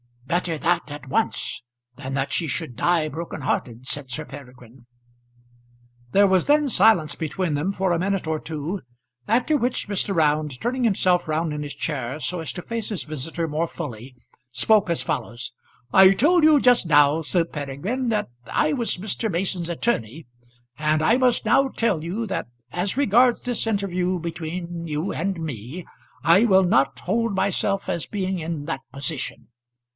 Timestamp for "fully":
13.67-14.15